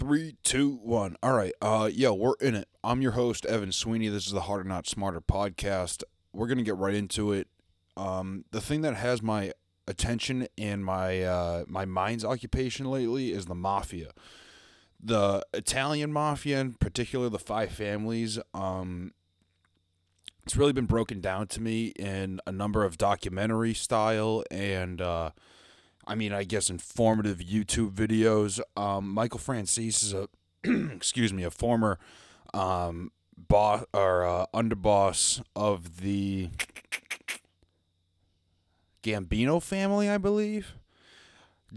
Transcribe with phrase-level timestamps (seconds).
[0.00, 1.16] Three, two, one.
[1.22, 1.52] All right.
[1.60, 2.68] Uh, yo, we're in it.
[2.82, 4.08] I'm your host, Evan Sweeney.
[4.08, 6.04] This is the Harder Not Smarter podcast.
[6.32, 7.48] We're gonna get right into it.
[7.98, 9.52] Um, the thing that has my
[9.86, 14.12] attention and my uh, my mind's occupation lately is the mafia,
[14.98, 18.38] the Italian mafia, in particular, the five families.
[18.54, 19.12] Um,
[20.44, 25.02] it's really been broken down to me in a number of documentary style and.
[25.02, 25.30] Uh,
[26.10, 28.60] I mean, I guess informative YouTube videos.
[28.76, 30.28] Um, Michael Franzese is a,
[30.92, 32.00] excuse me, a former
[32.52, 36.50] um, boss or uh, underboss of the
[39.04, 40.74] Gambino family, I believe.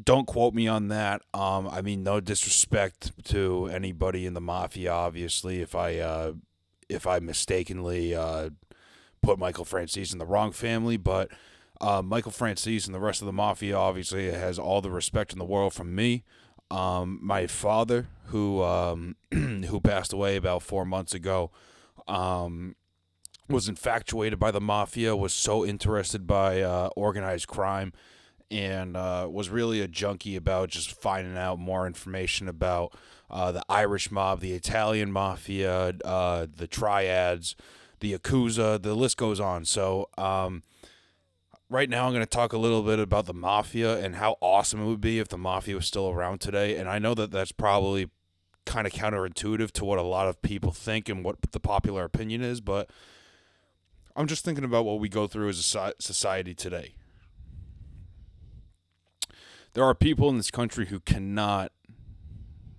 [0.04, 1.22] Don't quote me on that.
[1.36, 4.92] Um, I mean, no disrespect to anybody in the mafia.
[4.92, 6.34] Obviously, if I uh,
[6.90, 8.50] if I mistakenly uh,
[9.22, 11.30] put Michael Franzese in the wrong family, but
[11.84, 15.40] uh, Michael Franzese and the rest of the mafia obviously has all the respect in
[15.40, 16.24] the world from me.
[16.72, 21.52] Um, my father, who um, who passed away about four months ago,
[22.08, 22.76] um,
[23.50, 25.14] was infatuated by the mafia.
[25.14, 27.92] Was so interested by uh, organized crime,
[28.50, 32.96] and uh, was really a junkie about just finding out more information about
[33.30, 37.58] uh, the Irish mob, the Italian mafia, uh, the triads,
[38.00, 38.82] the yakuza.
[38.82, 39.66] The list goes on.
[39.66, 40.08] So.
[40.18, 40.64] Um,
[41.70, 44.82] right now I'm going to talk a little bit about the mafia and how awesome
[44.82, 46.78] it would be if the mafia was still around today.
[46.78, 48.10] And I know that that's probably
[48.66, 52.42] kind of counterintuitive to what a lot of people think and what the popular opinion
[52.42, 52.90] is, but
[54.16, 56.94] I'm just thinking about what we go through as a society today.
[59.74, 61.72] There are people in this country who cannot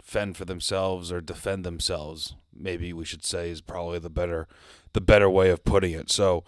[0.00, 2.36] fend for themselves or defend themselves.
[2.56, 4.46] Maybe we should say is probably the better
[4.92, 6.08] the better way of putting it.
[6.08, 6.44] So,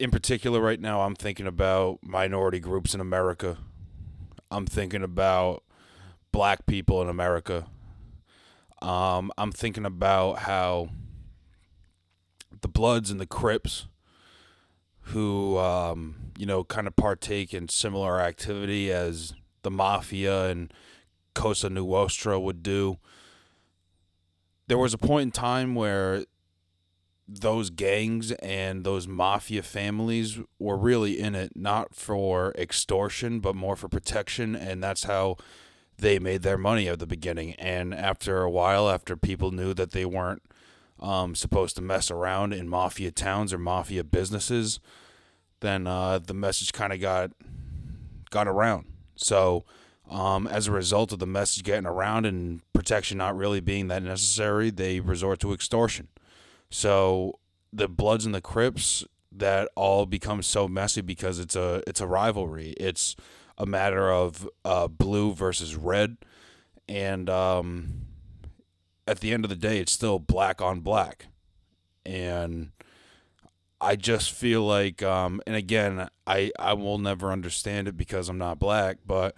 [0.00, 3.58] in particular, right now, I'm thinking about minority groups in America.
[4.50, 5.62] I'm thinking about
[6.32, 7.66] black people in America.
[8.80, 10.88] Um, I'm thinking about how
[12.62, 13.88] the Bloods and the Crips,
[15.02, 20.72] who, um, you know, kind of partake in similar activity as the Mafia and
[21.34, 22.96] Cosa Nostra would do.
[24.66, 26.24] There was a point in time where
[27.32, 33.76] those gangs and those mafia families were really in it not for extortion but more
[33.76, 35.36] for protection and that's how
[35.96, 37.54] they made their money at the beginning.
[37.54, 40.42] And after a while after people knew that they weren't
[40.98, 44.80] um, supposed to mess around in mafia towns or mafia businesses
[45.60, 47.30] then uh, the message kind of got
[48.30, 48.86] got around.
[49.14, 49.64] So
[50.10, 54.02] um, as a result of the message getting around and protection not really being that
[54.02, 56.08] necessary they resort to extortion
[56.70, 57.38] so
[57.72, 62.06] the Bloods and the Crips that all become so messy because it's a it's a
[62.06, 62.74] rivalry.
[62.78, 63.16] It's
[63.58, 66.16] a matter of uh, blue versus red,
[66.88, 68.06] and um,
[69.06, 71.26] at the end of the day, it's still black on black,
[72.04, 72.70] and
[73.80, 78.38] I just feel like, um, and again, I I will never understand it because I'm
[78.38, 79.34] not black, but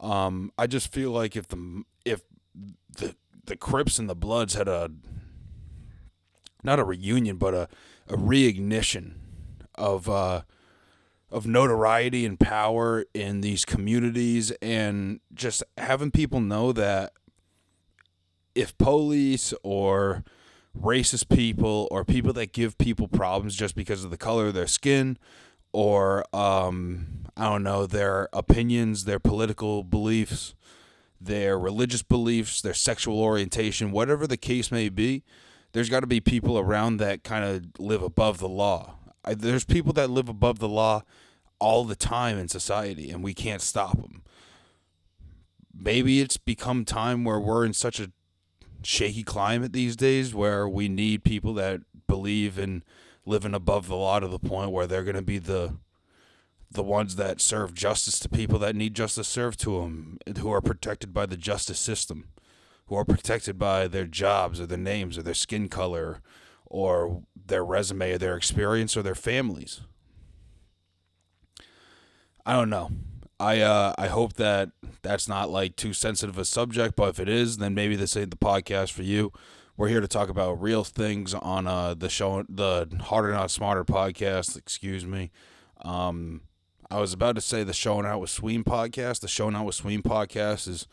[0.00, 2.22] um, I just feel like if the if
[2.96, 4.90] the the Crips and the Bloods had a
[6.62, 7.68] not a reunion, but a,
[8.08, 9.14] a reignition
[9.74, 10.42] of uh,
[11.30, 17.12] of notoriety and power in these communities, and just having people know that
[18.54, 20.24] if police or
[20.78, 24.66] racist people or people that give people problems just because of the color of their
[24.66, 25.18] skin
[25.72, 30.54] or um, I don't know their opinions, their political beliefs,
[31.20, 35.22] their religious beliefs, their sexual orientation, whatever the case may be,
[35.72, 38.96] there's got to be people around that kind of live above the law.
[39.24, 41.02] I, there's people that live above the law
[41.58, 44.22] all the time in society, and we can't stop them.
[45.74, 48.12] Maybe it's become time where we're in such a
[48.82, 52.82] shaky climate these days where we need people that believe in
[53.24, 55.76] living above the law to the point where they're going to be the
[56.70, 60.62] the ones that serve justice to people that need justice served to them, who are
[60.62, 62.28] protected by the justice system
[62.86, 66.20] who are protected by their jobs or their names or their skin color
[66.66, 69.82] or their resume or their experience or their families.
[72.44, 72.90] I don't know.
[73.38, 74.70] I uh, I hope that
[75.02, 78.30] that's not like too sensitive a subject, but if it is, then maybe this ain't
[78.30, 79.32] the podcast for you.
[79.76, 83.84] We're here to talk about real things on uh, the show, the Harder Not Smarter
[83.84, 84.56] podcast.
[84.56, 85.30] Excuse me.
[85.80, 86.42] Um,
[86.90, 89.20] I was about to say the Showing Out with Sween podcast.
[89.20, 90.86] The Showing Out with Sween podcast is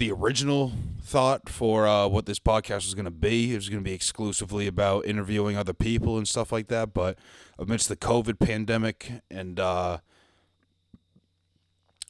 [0.00, 3.52] the original thought for uh, what this podcast was going to be.
[3.52, 6.94] It was going to be exclusively about interviewing other people and stuff like that.
[6.94, 7.18] But
[7.58, 9.98] amidst the COVID pandemic and uh,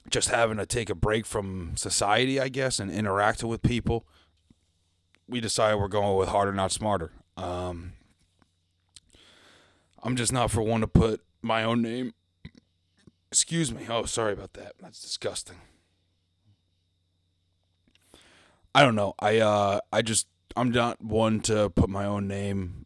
[0.08, 4.06] just having to take a break from society, I guess, and interacting with people,
[5.28, 7.10] we decided we're going with harder, not smarter.
[7.36, 7.94] Um,
[10.04, 12.14] I'm just not for one to put my own name.
[13.32, 13.86] Excuse me.
[13.88, 14.74] Oh, sorry about that.
[14.80, 15.56] That's disgusting.
[18.74, 19.14] I don't know.
[19.18, 20.26] I uh I just
[20.56, 22.84] I'm not one to put my own name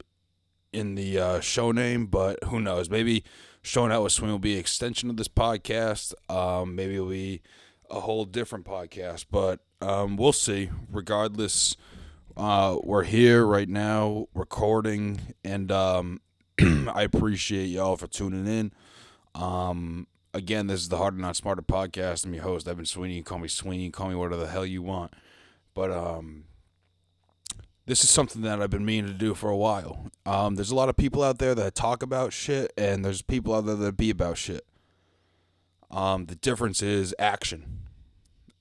[0.73, 2.91] in the uh, show name, but who knows?
[2.91, 3.25] Maybe
[3.63, 6.13] showing out with Sween will be extension of this podcast.
[6.29, 7.43] Um, maybe it'll be
[7.91, 10.71] a whole different podcast, but um, we'll see.
[10.91, 11.77] Regardless,
[12.37, 16.21] uh, we're here right now recording, and um,
[16.61, 18.73] I appreciate y'all for tuning in.
[19.35, 22.25] Um, again, this is the Harder Not Smarter podcast.
[22.25, 23.15] I'm your host, Evan Sweeney.
[23.15, 23.85] You call me Sweeney.
[23.85, 25.15] You call me whatever the hell you want.
[25.75, 26.45] But um,
[27.87, 30.11] this is something that I've been meaning to do for a while.
[30.25, 33.55] Um, there's a lot of people out there that talk about shit, and there's people
[33.55, 34.65] out there that be about shit.
[35.91, 37.81] Um, the difference is action.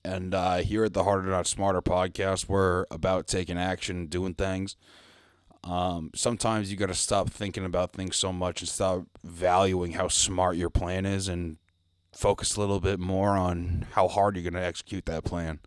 [0.04, 4.34] And uh, here at the Harder Not Smarter podcast, we're about taking action, and doing
[4.34, 4.76] things.
[5.64, 10.10] Um, sometimes you got to stop thinking about things so much and stop valuing how
[10.10, 11.56] smart your plan is and
[12.12, 15.60] focus a little bit more on how hard you're going to execute that plan.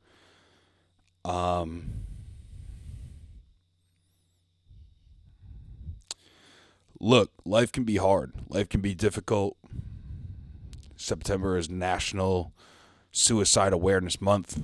[1.26, 1.90] Um,
[7.00, 8.32] look, life can be hard.
[8.49, 9.56] Life can be difficult.
[10.96, 12.52] September is National
[13.11, 14.62] Suicide Awareness Month.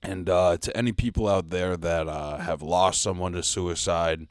[0.00, 4.28] And uh, to any people out there that uh, have lost someone to suicide,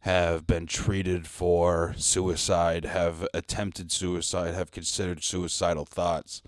[0.00, 6.40] have been treated for suicide, have attempted suicide, have considered suicidal thoughts,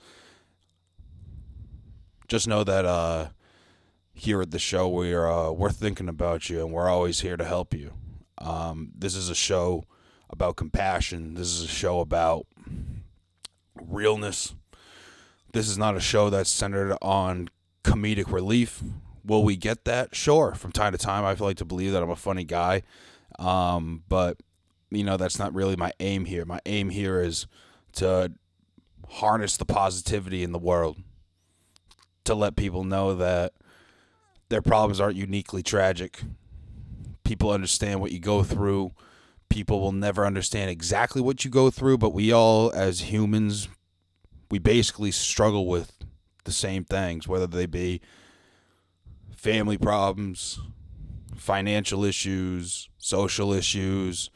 [2.28, 3.28] just know that uh,
[4.18, 7.44] here at the show we're uh, we're thinking about you and we're always here to
[7.44, 7.92] help you.
[8.38, 9.84] Um, this is a show
[10.28, 11.34] about compassion.
[11.34, 12.46] This is a show about
[13.80, 14.54] realness.
[15.52, 17.48] This is not a show that's centered on
[17.84, 18.82] comedic relief.
[19.24, 20.14] Will we get that?
[20.14, 20.54] Sure.
[20.54, 22.82] From time to time, I feel like to believe that I'm a funny guy.
[23.38, 24.38] Um, but,
[24.90, 26.44] you know, that's not really my aim here.
[26.44, 27.46] My aim here is
[27.94, 28.32] to
[29.08, 30.98] harness the positivity in the world,
[32.24, 33.52] to let people know that
[34.48, 36.20] their problems aren't uniquely tragic.
[37.24, 38.92] People understand what you go through.
[39.48, 43.68] People will never understand exactly what you go through, but we all, as humans,
[44.50, 45.92] we basically struggle with
[46.44, 48.00] the same things, whether they be
[49.36, 50.58] family problems,
[51.36, 54.30] financial issues, social issues,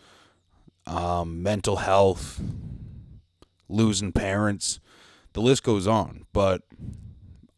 [0.86, 2.40] um, mental health,
[3.68, 4.80] losing parents.
[5.32, 6.62] The list goes on, but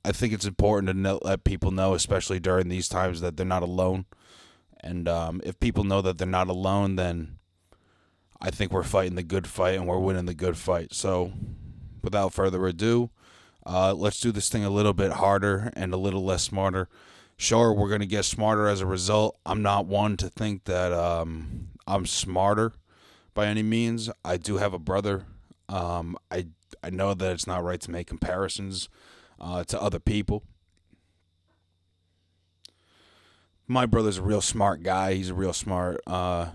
[0.05, 3.63] I think it's important to let people know, especially during these times, that they're not
[3.63, 4.05] alone.
[4.81, 7.39] And um, if people know that they're not alone, then
[8.41, 10.93] I think we're fighting the good fight and we're winning the good fight.
[10.93, 11.33] So,
[12.03, 13.09] without further ado,
[13.65, 16.89] uh, let's do this thing a little bit harder and a little less smarter.
[17.39, 19.39] Sure, we're going to get smarter as a result.
[19.47, 22.75] I'm not one to think that um, I'm smarter
[23.33, 24.11] by any means.
[24.23, 25.25] I do have a brother.
[25.69, 26.49] Um, I
[26.83, 28.91] I know that it's not right to make comparisons
[29.41, 30.43] uh, to other people.
[33.67, 35.15] My brother's a real smart guy.
[35.15, 36.01] He's a real smart.
[36.07, 36.49] Uh,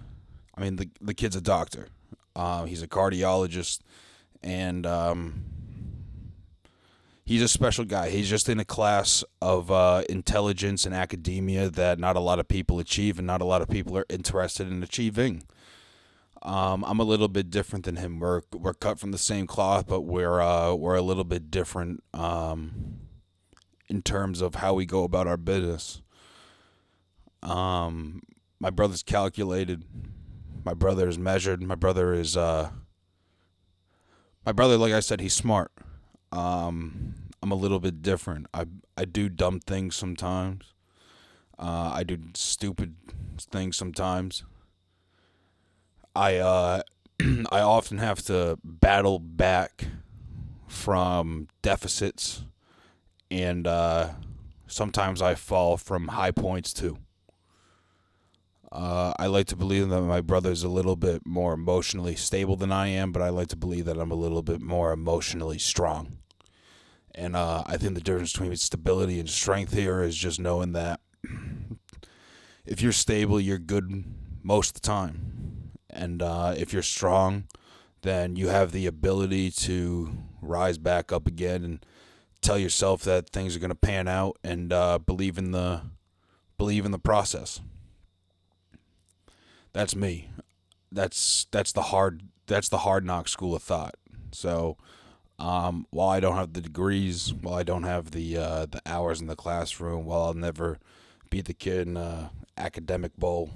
[0.55, 1.87] I mean, the the kid's a doctor.
[2.35, 3.79] Uh, he's a cardiologist,
[4.43, 5.43] and um,
[7.25, 8.09] he's a special guy.
[8.09, 12.48] He's just in a class of uh, intelligence and academia that not a lot of
[12.48, 15.43] people achieve, and not a lot of people are interested in achieving.
[16.41, 18.19] Um, I'm a little bit different than him.
[18.19, 22.03] We're we're cut from the same cloth, but we're uh, we're a little bit different
[22.13, 23.00] um,
[23.89, 26.01] in terms of how we go about our business.
[27.43, 28.22] Um,
[28.60, 29.84] my brother's calculated.
[30.63, 31.62] My brother is measured.
[31.62, 32.69] My brother is uh,
[34.46, 34.77] my brother.
[34.77, 35.72] Like I said, he's smart.
[36.31, 38.48] Um, I'm a little bit different.
[38.53, 38.65] I
[38.98, 40.74] I do dumb things sometimes.
[41.58, 42.96] Uh, I do stupid
[43.51, 44.43] things sometimes.
[46.16, 46.82] I uh,
[47.51, 49.86] I often have to battle back
[50.68, 52.44] from deficits,
[53.30, 54.10] and uh,
[54.68, 56.98] sometimes I fall from high points too.
[58.72, 62.72] Uh, I like to believe that my brother's a little bit more emotionally stable than
[62.72, 66.20] I am, but I like to believe that I'm a little bit more emotionally strong.
[67.16, 71.00] And uh, I think the difference between stability and strength here is just knowing that
[72.66, 74.04] if you're stable, you're good
[74.44, 75.38] most of the time.
[75.89, 77.46] And uh, if you're strong,
[78.01, 81.86] then you have the ability to rise back up again and
[82.41, 85.81] tell yourself that things are going to pan out and uh, believe in the
[86.58, 87.62] believe in the process.
[89.74, 90.29] That's me.
[90.91, 93.96] That's that's the hard that's the hard knock school of thought.
[94.31, 94.77] So
[95.39, 99.22] Um, while I don't have the degrees, while I don't have the uh, the hours
[99.22, 100.79] in the classroom, while I'll never
[101.29, 101.98] be the kid in
[102.58, 103.50] academic bowl,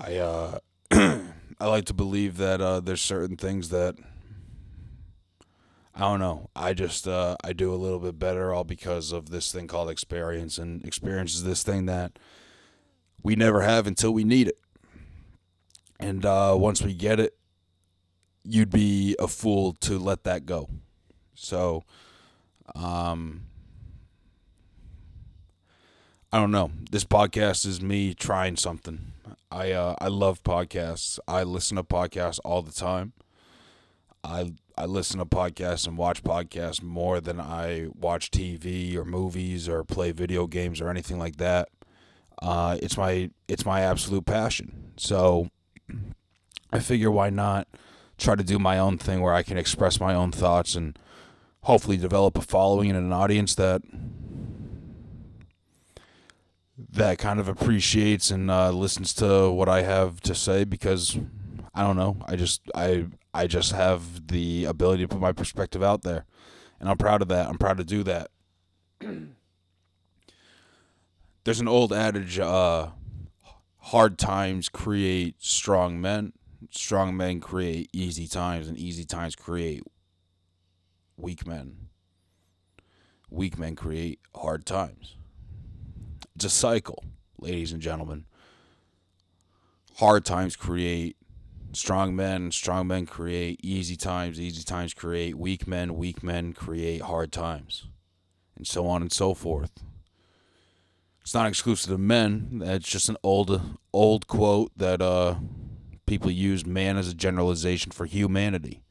[0.00, 0.58] I uh,
[0.90, 3.96] I like to believe that uh, there's certain things that
[5.94, 6.50] I don't know.
[6.54, 9.88] I just uh, I do a little bit better all because of this thing called
[9.88, 12.18] experience, and experience is this thing that
[13.22, 14.58] we never have until we need it.
[15.98, 17.36] And uh, once we get it,
[18.44, 20.68] you'd be a fool to let that go.
[21.34, 21.84] So,
[22.74, 23.44] um,
[26.30, 26.70] I don't know.
[26.90, 29.12] This podcast is me trying something.
[29.56, 31.18] I uh, I love podcasts.
[31.26, 33.14] I listen to podcasts all the time.
[34.22, 39.66] I I listen to podcasts and watch podcasts more than I watch TV or movies
[39.66, 41.70] or play video games or anything like that.
[42.42, 44.92] Uh, it's my it's my absolute passion.
[44.98, 45.48] So
[46.70, 47.66] I figure why not
[48.18, 50.98] try to do my own thing where I can express my own thoughts and
[51.62, 53.80] hopefully develop a following and an audience that
[56.78, 61.18] that kind of appreciates and uh, listens to what I have to say because
[61.74, 65.82] I don't know I just I I just have the ability to put my perspective
[65.82, 66.24] out there.
[66.80, 67.48] And I'm proud of that.
[67.48, 68.30] I'm proud to do that.
[71.44, 72.88] There's an old adage uh,
[73.78, 76.32] hard times create strong men.
[76.70, 79.82] Strong men create easy times and easy times create
[81.16, 81.76] weak men.
[83.30, 85.16] Weak men create hard times
[86.36, 87.02] it's a cycle,
[87.40, 88.26] ladies and gentlemen.
[89.96, 91.16] Hard times create
[91.72, 97.00] strong men, strong men create easy times, easy times create weak men, weak men create
[97.00, 97.86] hard times,
[98.54, 99.82] and so on and so forth.
[101.22, 102.58] It's not exclusive to men.
[102.58, 105.36] That's just an old old quote that uh,
[106.04, 108.82] people use man as a generalization for humanity.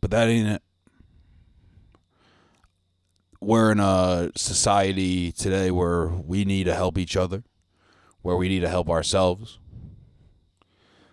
[0.00, 0.62] But that ain't it
[3.46, 7.44] we're in a society today where we need to help each other,
[8.20, 9.60] where we need to help ourselves,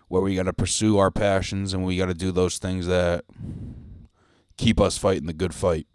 [0.08, 3.24] where we got to pursue our passions and we got to do those things that
[4.56, 5.86] keep us fighting the good fight.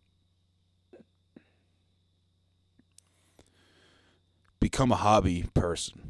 [4.62, 6.02] Become a hobby person.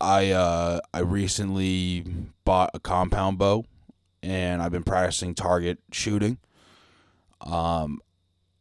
[0.00, 2.04] I uh, I recently
[2.44, 3.64] bought a compound bow,
[4.22, 6.38] and I've been practicing target shooting.
[7.40, 8.00] Um,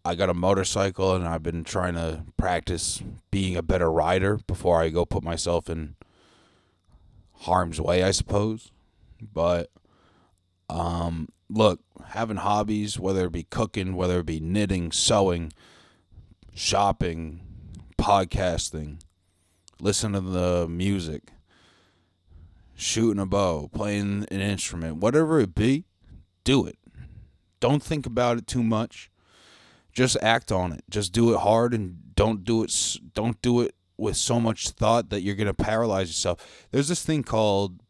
[0.08, 4.80] I got a motorcycle and I've been trying to practice being a better rider before
[4.80, 5.96] I go put myself in
[7.34, 8.72] harm's way, I suppose.
[9.20, 9.72] But
[10.70, 15.52] um, look, having hobbies, whether it be cooking, whether it be knitting, sewing,
[16.54, 17.42] shopping,
[17.98, 19.00] podcasting,
[19.82, 21.32] listening to the music,
[22.76, 25.86] shooting a bow, playing an instrument, whatever it be,
[26.44, 26.78] do it.
[27.60, 29.10] Don't think about it too much
[29.96, 30.84] just act on it.
[30.90, 35.10] Just do it hard and don't do it don't do it with so much thought
[35.10, 36.68] that you're going to paralyze yourself.
[36.72, 37.82] There's this thing called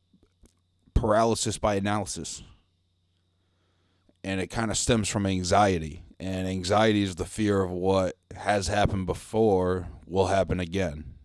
[0.93, 2.43] paralysis by analysis.
[4.23, 6.03] And it kind of stems from anxiety.
[6.19, 11.15] And anxiety is the fear of what has happened before will happen again.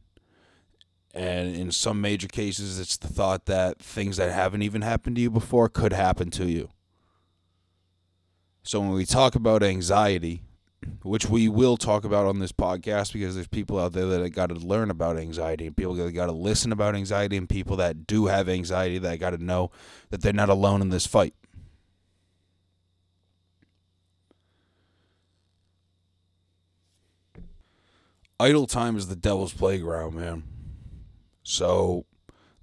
[1.15, 5.23] And in some major cases, it's the thought that things that haven't even happened to
[5.23, 6.71] you before could happen to you.
[8.63, 10.43] So when we talk about anxiety,
[11.03, 14.49] which we will talk about on this podcast because there's people out there that got
[14.49, 18.07] to learn about anxiety and people that got to listen about anxiety and people that
[18.07, 19.71] do have anxiety that got to know
[20.11, 21.35] that they're not alone in this fight.
[28.39, 30.45] Idle time is the devil's playground, man.
[31.43, 32.07] So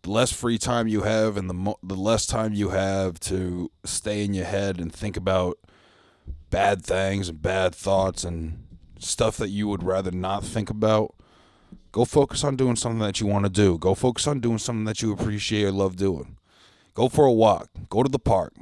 [0.01, 3.69] the less free time you have and the mo- the less time you have to
[3.83, 5.59] stay in your head and think about
[6.49, 8.63] bad things and bad thoughts and
[8.99, 11.15] stuff that you would rather not think about,
[11.91, 13.77] go focus on doing something that you want to do.
[13.77, 16.37] Go focus on doing something that you appreciate or love doing.
[16.93, 17.69] Go for a walk.
[17.89, 18.53] Go to the park.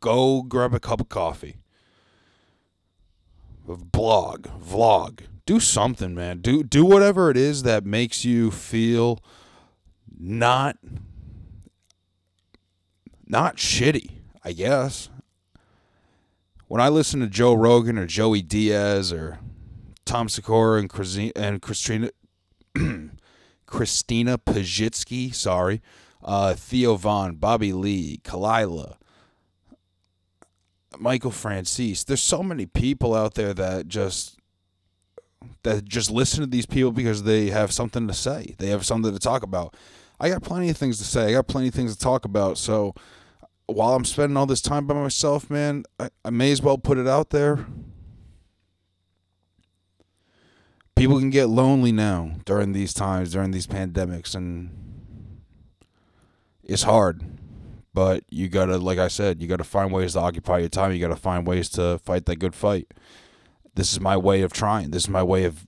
[0.00, 1.56] Go grab a cup of coffee.
[3.66, 5.20] Blog, vlog.
[5.44, 6.38] Do something, man.
[6.38, 9.18] Do do whatever it is that makes you feel
[10.18, 10.78] not
[13.26, 14.10] not shitty,
[14.42, 15.10] I guess
[16.68, 19.40] when I listen to Joe Rogan or Joey Diaz or
[20.04, 22.10] Tom Segura and Christina and Christina
[23.66, 25.82] Christina Pazsitzky, sorry,
[26.22, 28.96] uh, Theo Von, Bobby Lee, Khalyla,
[30.98, 32.04] Michael Franzese.
[32.04, 34.38] There's so many people out there that just
[35.62, 38.54] that just listen to these people because they have something to say.
[38.58, 39.74] They have something to talk about.
[40.20, 41.26] I got plenty of things to say.
[41.26, 42.58] I got plenty of things to talk about.
[42.58, 42.94] So
[43.68, 46.96] while I'm spending all this time by myself, man, I, I may as well put
[46.96, 47.66] it out there.
[50.96, 54.70] People can get lonely now during these times, during these pandemics, and
[56.64, 57.22] it's hard.
[57.92, 60.92] But you gotta, like I said, you gotta find ways to occupy your time.
[60.92, 62.92] You gotta find ways to fight that good fight.
[63.74, 64.90] This is my way of trying.
[64.90, 65.66] This is my way of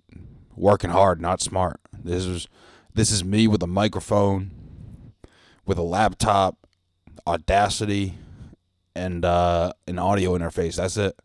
[0.56, 1.80] working hard, not smart.
[1.92, 2.48] This is
[2.94, 4.50] this is me with a microphone,
[5.64, 6.59] with a laptop,
[7.30, 8.14] Audacity,
[8.94, 10.76] and uh, an audio interface.
[10.76, 11.18] That's it.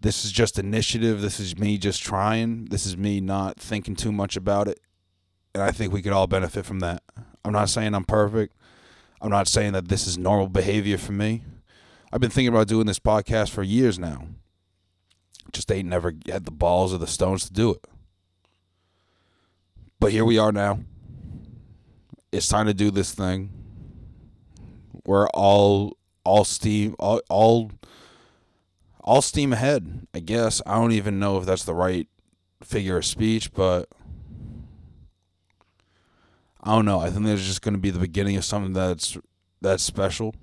[0.00, 1.20] This is just initiative.
[1.20, 2.66] This is me just trying.
[2.66, 4.78] This is me not thinking too much about it.
[5.54, 7.02] And I think we could all benefit from that.
[7.44, 8.54] I'm not saying I'm perfect.
[9.20, 11.42] I'm not saying that this is normal behavior for me.
[12.12, 14.26] I've been thinking about doing this podcast for years now.
[15.52, 17.84] Just ain't never had the balls or the stones to do it.
[19.98, 20.80] But here we are now.
[22.30, 23.50] It's time to do this thing.
[25.06, 27.70] We're all all steam all all
[29.02, 30.60] all steam ahead, I guess.
[30.66, 32.08] I don't even know if that's the right
[32.62, 33.88] figure of speech, but
[36.60, 36.98] I don't know.
[36.98, 39.16] I think there's just going to be the beginning of something that's
[39.60, 40.34] that's special.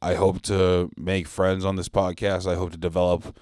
[0.00, 2.50] I hope to make friends on this podcast.
[2.50, 3.36] I hope to develop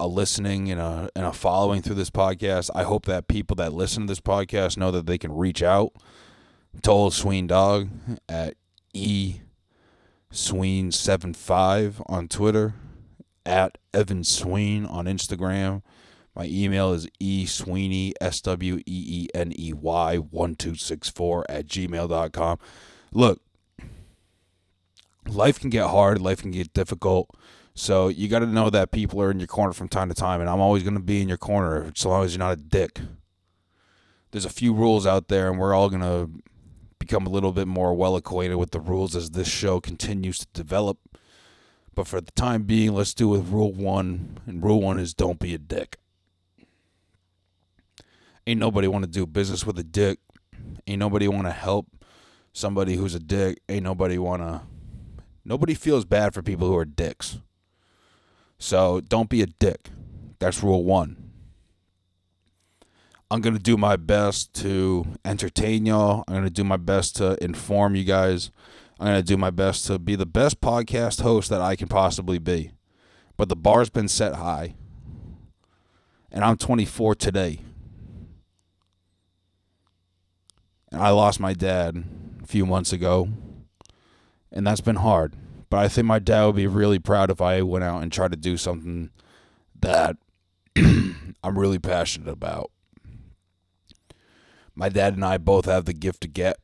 [0.00, 2.70] a listening and a and a following through this podcast.
[2.74, 5.92] I hope that people that listen to this podcast know that they can reach out
[6.82, 7.88] to old Sween Dog
[8.28, 8.56] at
[8.92, 9.40] e
[10.32, 12.74] Sween seven five on Twitter,
[13.44, 15.82] at Evan Sween on Instagram.
[16.34, 22.58] My email is esweeney, S W E E N E Y 1264 at gmail.com.
[23.12, 23.42] Look,
[25.28, 27.28] life can get hard, life can get difficult.
[27.74, 30.40] So you got to know that people are in your corner from time to time,
[30.40, 32.56] and I'm always going to be in your corner so long as you're not a
[32.56, 33.00] dick.
[34.30, 36.30] There's a few rules out there, and we're all going to
[37.02, 40.46] become a little bit more well acquainted with the rules as this show continues to
[40.52, 40.98] develop.
[41.96, 45.40] But for the time being, let's do with rule one, and rule one is don't
[45.40, 45.96] be a dick.
[48.46, 50.20] Ain't nobody want to do business with a dick.
[50.86, 51.88] Ain't nobody want to help
[52.52, 53.60] somebody who's a dick.
[53.68, 54.62] Ain't nobody want to.
[55.44, 57.40] Nobody feels bad for people who are dicks.
[58.58, 59.90] So don't be a dick.
[60.38, 61.31] That's rule one.
[63.32, 66.22] I'm going to do my best to entertain y'all.
[66.28, 68.50] I'm going to do my best to inform you guys.
[69.00, 71.88] I'm going to do my best to be the best podcast host that I can
[71.88, 72.72] possibly be.
[73.38, 74.74] But the bar's been set high.
[76.30, 77.60] And I'm 24 today.
[80.90, 82.04] And I lost my dad
[82.42, 83.30] a few months ago.
[84.52, 85.36] And that's been hard.
[85.70, 88.32] But I think my dad would be really proud if I went out and tried
[88.32, 89.08] to do something
[89.80, 90.18] that
[90.76, 92.71] I'm really passionate about.
[94.74, 96.56] My dad and I both have the gift of gab.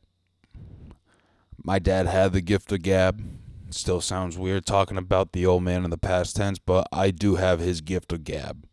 [1.63, 3.23] My dad had the gift of gab.
[3.71, 7.37] Still sounds weird talking about the old man in the past tense, but I do
[7.37, 8.65] have his gift of gab.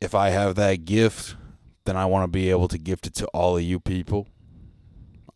[0.00, 1.36] If I have that gift,
[1.84, 4.28] then I want to be able to gift it to all of you people.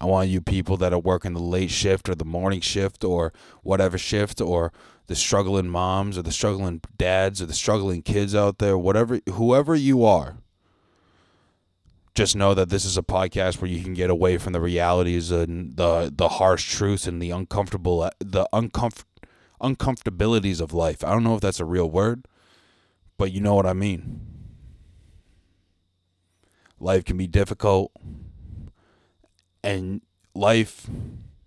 [0.01, 3.33] I want you people that are working the late shift or the morning shift or
[3.63, 4.73] whatever shift or
[5.07, 9.75] the struggling moms or the struggling dads or the struggling kids out there, whatever whoever
[9.75, 10.39] you are.
[12.15, 15.31] Just know that this is a podcast where you can get away from the realities
[15.31, 19.05] and the the harsh truths and the uncomfortable the uncomfort
[19.63, 21.05] uncomfortabilities of life.
[21.05, 22.27] I don't know if that's a real word,
[23.17, 24.21] but you know what I mean.
[26.79, 27.93] Life can be difficult
[29.63, 30.01] and
[30.35, 30.89] life,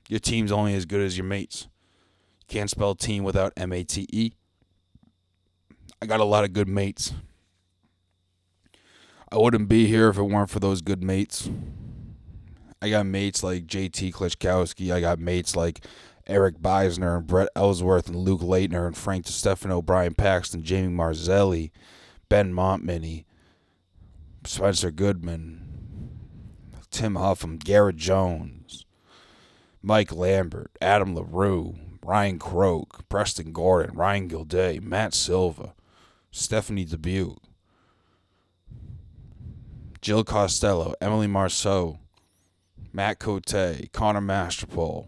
[0.08, 1.68] your team's only as good as your mates.
[2.42, 4.32] You can't spell team without M A T E.
[6.02, 7.14] I got a lot of good mates.
[9.32, 11.50] I wouldn't be here if it weren't for those good mates.
[12.82, 14.94] I got mates like JT Klitschkowski.
[14.94, 15.84] I got mates like
[16.28, 21.72] Eric Beisner and Brett Ellsworth and Luke Leitner and Frank DiStefano, Brian Paxton, Jamie Marzelli,
[22.30, 23.26] Ben Montminy,
[24.46, 25.62] Spencer Goodman,
[26.92, 28.86] Tim Huffam, Garrett Jones,
[29.82, 35.74] Mike Lambert, Adam LaRue, Ryan Croak, Preston Gordon, Ryan Gilday, Matt Silva,
[36.32, 37.42] Stephanie Dubuque,
[40.06, 41.98] Jill Costello, Emily Marceau,
[42.94, 45.08] Matt Cote, Connor Masterpole,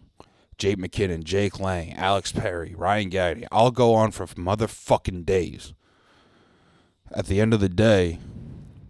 [0.57, 3.45] Jake McKinnon, Jake Lang, Alex Perry, Ryan Gaddy.
[3.51, 5.75] I'll go on for motherfucking days.
[7.11, 8.17] At the end of the day,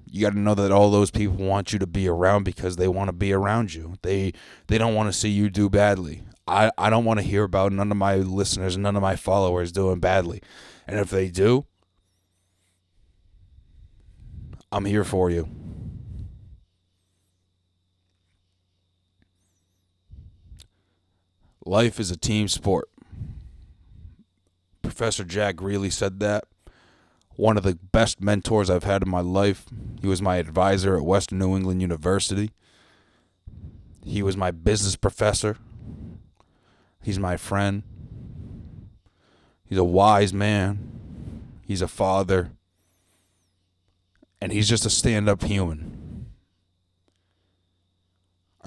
[0.06, 2.88] you got to know that all those people want you to be around because they
[2.88, 3.96] want to be around you.
[4.02, 4.32] They
[4.68, 6.24] they don't want to see you do badly.
[6.48, 9.74] I, I don't want to hear about none of my listeners, none of my followers
[9.74, 10.42] doing badly.
[10.88, 11.66] And if they do,
[14.72, 15.50] I'm here for you.
[21.68, 22.90] Life is a team sport.
[24.82, 26.46] Professor Jack Greeley said that.
[27.36, 29.66] One of the best mentors I've had in my life.
[30.00, 32.52] He was my advisor at Western New England University.
[34.02, 35.58] He was my business professor.
[37.04, 37.84] He's my friend.
[39.66, 40.80] He's a wise man.
[41.66, 42.52] He's a father.
[44.40, 45.97] And he's just a stand up human.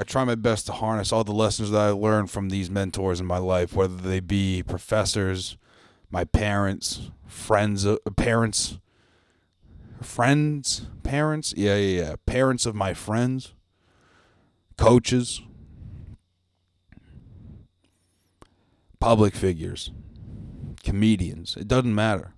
[0.01, 3.21] I try my best to harness all the lessons that I learned from these mentors
[3.21, 5.59] in my life, whether they be professors,
[6.11, 8.79] my parents, friends, uh, parents,
[10.01, 13.53] friends, parents, yeah, yeah, yeah, parents of my friends,
[14.79, 15.43] coaches,
[19.01, 19.91] public figures,
[20.83, 21.59] comedians.
[21.59, 22.33] It doesn't matter.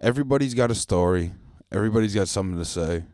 [0.00, 1.32] Everybody's got a story.
[1.70, 3.04] Everybody's got something to say.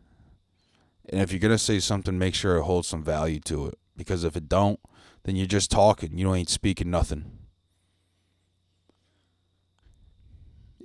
[1.09, 3.77] And if you're gonna say something, make sure it holds some value to it.
[3.95, 4.79] Because if it don't,
[5.23, 6.17] then you're just talking.
[6.17, 7.31] You ain't speaking nothing.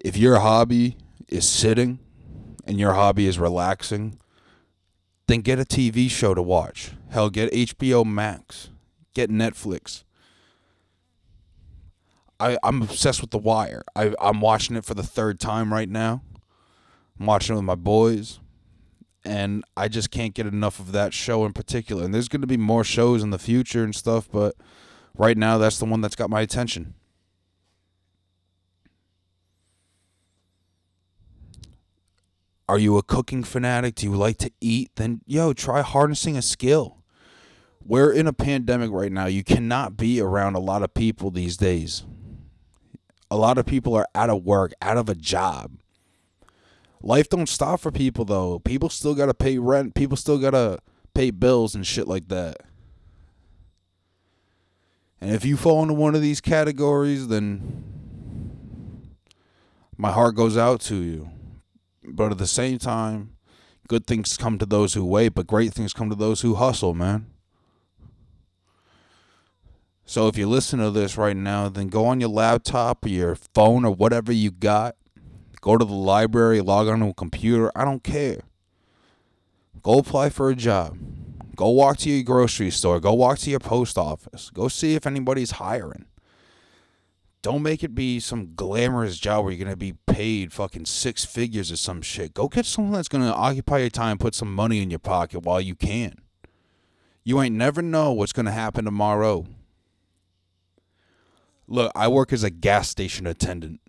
[0.05, 0.97] If your hobby
[1.29, 1.99] is sitting
[2.67, 4.19] and your hobby is relaxing,
[5.27, 6.93] then get a TV show to watch.
[7.11, 8.71] Hell, get HBO Max.
[9.15, 10.05] Get Netflix.
[12.41, 13.85] I, I'm obsessed with The Wire.
[13.95, 16.23] I, I'm watching it for the third time right now.
[17.21, 18.41] I'm watching it with my boys.
[19.25, 22.05] And I just can't get enough of that show in particular.
[22.05, 24.57] And there's going to be more shows in the future and stuff, but
[25.17, 26.95] right now that's the one that's got my attention.
[32.69, 33.97] Are you a cooking fanatic?
[33.97, 34.93] Do you like to eat?
[34.97, 37.03] Then, yo, try harnessing a skill.
[37.85, 39.27] We're in a pandemic right now.
[39.27, 42.05] You cannot be around a lot of people these days.
[43.31, 45.82] A lot of people are out of work, out of a job.
[47.03, 48.59] Life don't stop for people though.
[48.61, 49.95] People still got to pay rent.
[49.95, 50.79] People still got to
[51.15, 52.59] pay bills and shit like that.
[55.21, 57.85] And if you fall into one of these categories, then
[59.97, 61.31] my heart goes out to you.
[62.05, 63.37] But at the same time,
[63.89, 66.95] good things come to those who wait, but great things come to those who hustle,
[66.95, 67.27] man.
[70.05, 73.37] So if you listen to this right now, then go on your laptop or your
[73.55, 74.97] phone or whatever you got.
[75.63, 77.73] Go to the library, log on to a computer.
[77.75, 78.41] I don't care.
[79.83, 80.99] Go apply for a job.
[81.55, 82.99] Go walk to your grocery store.
[82.99, 84.51] Go walk to your post office.
[84.51, 86.07] Go see if anybody's hiring.
[87.43, 91.25] Don't make it be some glamorous job where you're going to be paid fucking six
[91.25, 92.35] figures or some shit.
[92.35, 95.41] Go get something that's going to occupy your time, put some money in your pocket
[95.45, 96.15] while you can.
[97.25, 99.47] You ain't never know what's going to happen tomorrow.
[101.69, 103.81] Look, I work as a gas station attendant.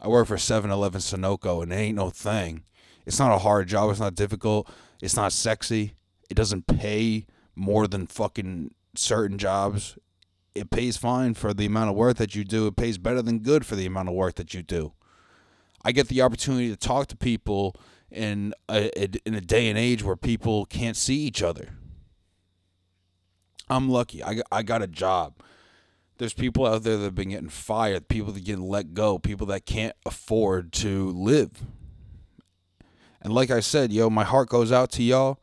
[0.00, 2.64] I work for 7 Eleven Sunoco, and it ain't no thing.
[3.06, 3.90] It's not a hard job.
[3.90, 4.70] It's not difficult.
[5.02, 5.94] It's not sexy.
[6.28, 9.96] It doesn't pay more than fucking certain jobs
[10.54, 12.66] it pays fine for the amount of work that you do.
[12.66, 14.92] It pays better than good for the amount of work that you do.
[15.84, 17.74] I get the opportunity to talk to people
[18.10, 18.90] in a,
[19.26, 21.70] in a day and age where people can't see each other.
[23.68, 24.22] I'm lucky.
[24.22, 25.34] I, I got a job.
[26.20, 29.48] There's people out there that have been getting fired, people that getting let go, people
[29.48, 31.50] that can't afford to live.
[33.20, 35.40] And like I said, yo, my heart goes out to y'all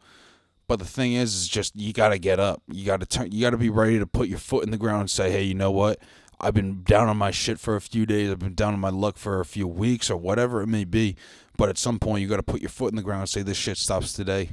[0.68, 2.62] but the thing is, is just you got to get up.
[2.68, 3.32] You got to turn.
[3.32, 5.44] You got to be ready to put your foot in the ground and say, "Hey,
[5.44, 6.00] you know what?
[6.40, 8.30] I've been down on my shit for a few days.
[8.30, 11.16] I've been down on my luck for a few weeks or whatever it may be.
[11.58, 13.44] But at some point, you got to put your foot in the ground and say,
[13.44, 14.50] "This shit stops today."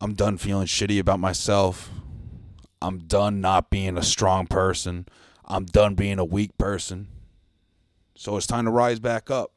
[0.00, 1.88] I'm done feeling shitty about myself.
[2.82, 5.06] I'm done not being a strong person.
[5.44, 7.08] I'm done being a weak person.
[8.16, 9.52] So it's time to rise back up.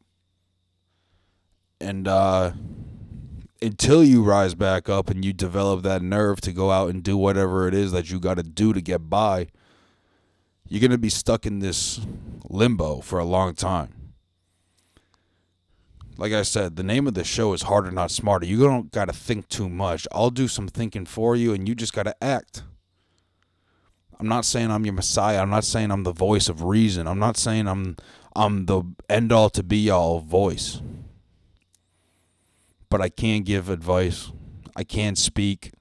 [1.81, 2.51] And uh
[3.61, 7.17] until you rise back up and you develop that nerve to go out and do
[7.17, 9.47] whatever it is that you got to do to get by,
[10.67, 12.01] you're going to be stuck in this
[12.47, 14.13] limbo for a long time.
[16.17, 18.45] Like I said, the name of the show is Harder Not Smarter.
[18.45, 20.07] You don't got to think too much.
[20.11, 22.63] I'll do some thinking for you and you just got to act.
[24.19, 25.41] I'm not saying I'm your messiah.
[25.41, 27.07] I'm not saying I'm the voice of reason.
[27.07, 27.97] I'm not saying I'm
[28.35, 30.81] I'm the end all to be all voice
[32.95, 34.31] but I can give advice.
[34.73, 35.73] I can speak.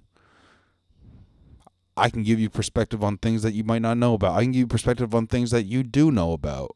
[1.96, 4.34] I can give you perspective on things that you might not know about.
[4.34, 6.72] I can give you perspective on things that you do know about.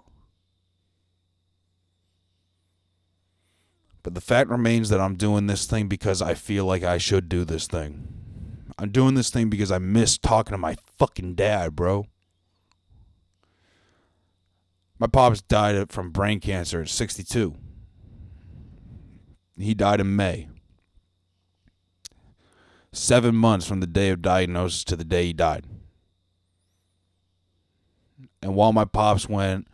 [4.05, 7.29] But the fact remains that I'm doing this thing because I feel like I should
[7.29, 8.18] do this thing.
[8.79, 12.07] I'm doing this thing because I miss talking to my fucking dad, bro.
[15.01, 17.55] My pops died from brain cancer at 62.
[19.59, 20.49] He died in May.
[22.93, 25.65] Seven months from the day of diagnosis to the day he died.
[28.41, 29.67] And while my pops went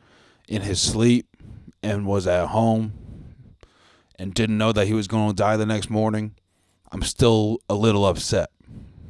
[0.49, 1.27] in his sleep
[1.83, 2.95] and was at home
[4.19, 6.35] and didn't know that he was going to die the next morning,
[6.91, 8.51] I'm still a little upset.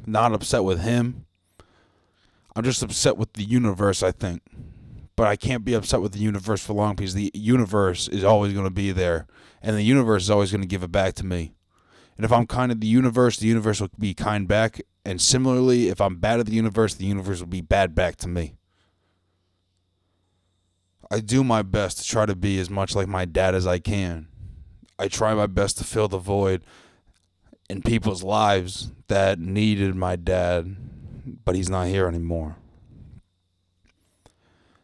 [0.05, 1.25] Not upset with him.
[2.55, 4.41] I'm just upset with the universe, I think.
[5.15, 8.53] But I can't be upset with the universe for long because the universe is always
[8.53, 9.27] going to be there.
[9.61, 11.53] And the universe is always going to give it back to me.
[12.17, 14.81] And if I'm kind to the universe, the universe will be kind back.
[15.03, 18.27] And similarly, if I'm bad at the universe, the universe will be bad back to
[18.27, 18.55] me.
[21.11, 23.79] I do my best to try to be as much like my dad as I
[23.79, 24.27] can.
[24.97, 26.63] I try my best to fill the void
[27.69, 30.75] in people's lives that needed my dad,
[31.43, 32.57] but he's not here anymore.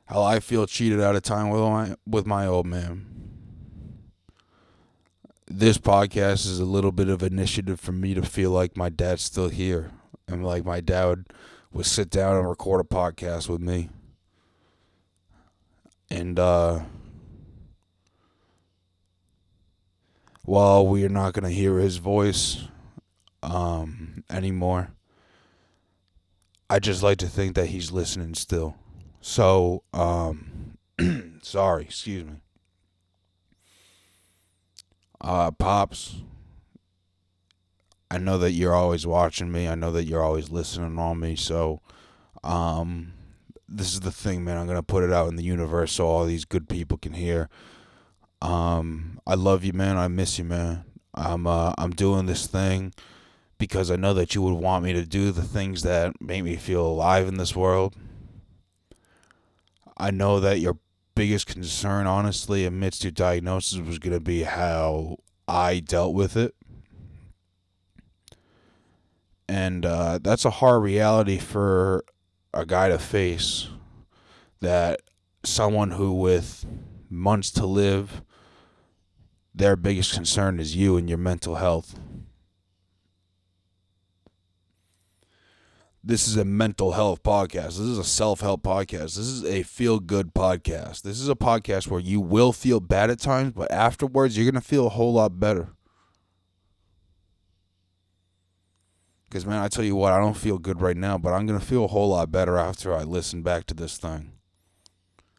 [0.06, 3.06] How I feel cheated out of time with my with my old man.
[5.48, 9.24] This podcast is a little bit of initiative for me to feel like my dad's
[9.24, 9.92] still here
[10.28, 11.34] and like my dad would
[11.72, 13.90] would sit down and record a podcast with me.
[16.10, 16.82] And uh
[20.52, 22.68] while we are not going to hear his voice
[23.42, 24.92] um, anymore,
[26.70, 28.76] I just like to think that he's listening still.
[29.22, 30.78] So, um,
[31.42, 32.42] sorry, excuse me.
[35.22, 36.18] Uh, Pops,
[38.10, 39.70] I know that you're always watching me.
[39.70, 41.38] I know that you're always listening on me.
[41.38, 41.80] So,
[42.44, 43.14] um,
[43.70, 44.58] this is the thing, man.
[44.58, 47.14] I'm going to put it out in the universe so all these good people can
[47.14, 47.48] hear.
[48.42, 49.98] Um, I love you, man.
[49.98, 50.84] I miss you, man.
[51.14, 52.94] I'm uh, I'm doing this thing
[53.58, 56.56] because I know that you would want me to do the things that make me
[56.56, 57.96] feel alive in this world.
[59.98, 60.80] I know that your
[61.14, 66.56] biggest concern, honestly, amidst your diagnosis, was going to be how I dealt with it.
[69.48, 72.04] And uh, that's a hard reality for
[72.54, 73.68] a guy to face.
[74.62, 75.02] That
[75.44, 76.66] someone who, with
[77.10, 78.24] months to live,
[79.54, 82.00] their biggest concern is you and your mental health.
[86.04, 87.78] This is a mental health podcast.
[87.78, 89.16] This is a self help podcast.
[89.16, 91.04] This is a feel good podcast.
[91.04, 94.60] This is a podcast where you will feel bad at times, but afterwards, you're going
[94.60, 95.70] to feel a whole lot better.
[99.30, 101.60] Because, man, I tell you what, I don't feel good right now, but I'm going
[101.60, 104.32] to feel a whole lot better after I listen back to this thing.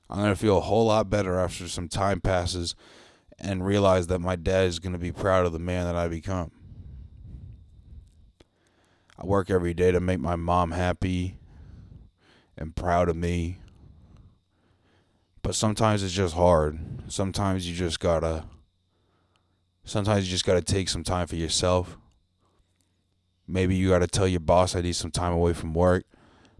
[0.08, 2.76] I'm going to feel a whole lot better after some time passes
[3.42, 6.08] and realize that my dad is going to be proud of the man that I
[6.08, 6.52] become.
[9.18, 11.36] I work every day to make my mom happy
[12.56, 13.58] and proud of me.
[15.42, 16.78] But sometimes it's just hard.
[17.08, 18.44] Sometimes you just got to
[19.84, 21.98] sometimes you just got to take some time for yourself.
[23.48, 26.04] Maybe you got to tell your boss I need some time away from work.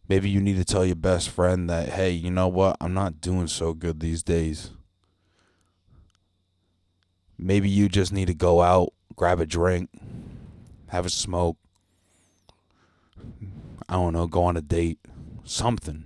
[0.09, 2.77] Maybe you need to tell your best friend that, hey, you know what?
[2.81, 4.73] I'm not doing so good these days.
[7.43, 9.91] Maybe you just need to go out, grab a drink,
[10.89, 11.57] have a smoke.
[13.89, 15.01] I don't know, go on a date,
[15.43, 16.05] something.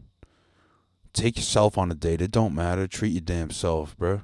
[1.13, 2.23] Take yourself on a date.
[2.23, 2.87] It don't matter.
[2.87, 4.23] Treat your damn self, bro.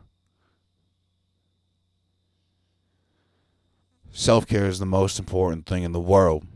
[4.11, 6.47] Self care is the most important thing in the world.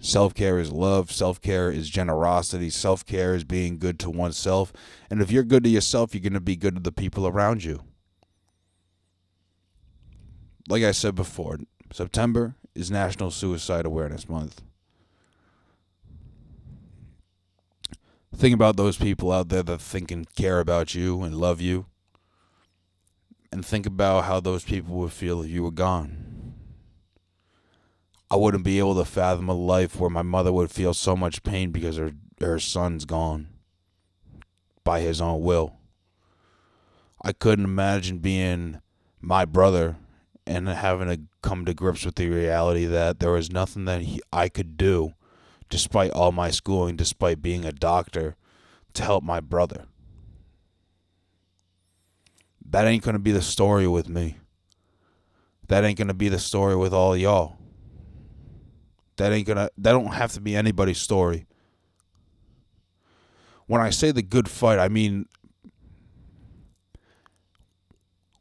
[0.00, 1.10] Self care is love.
[1.10, 2.70] Self care is generosity.
[2.70, 4.72] Self care is being good to oneself.
[5.10, 7.64] And if you're good to yourself, you're going to be good to the people around
[7.64, 7.82] you
[10.68, 11.58] like I said before,
[11.92, 14.62] September is National Suicide Awareness Month.
[18.34, 21.86] Think about those people out there that think and care about you and love you.
[23.52, 26.54] And think about how those people would feel if you were gone.
[28.28, 31.44] I wouldn't be able to fathom a life where my mother would feel so much
[31.44, 33.48] pain because her, her son's gone
[34.82, 35.76] by his own will.
[37.22, 38.80] I couldn't imagine being
[39.20, 39.96] my brother
[40.46, 44.20] and having to come to grips with the reality that there was nothing that he,
[44.32, 45.14] I could do,
[45.70, 48.36] despite all my schooling, despite being a doctor,
[48.94, 49.86] to help my brother.
[52.64, 54.38] That ain't going to be the story with me.
[55.68, 57.56] That ain't going to be the story with all y'all.
[59.16, 61.46] That ain't going to, that don't have to be anybody's story.
[63.66, 65.26] When I say the good fight, I mean